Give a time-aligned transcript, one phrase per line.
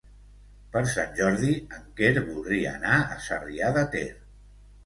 [0.75, 4.07] Per Sant Jordi en Quer voldria anar a Sarrià de Ter.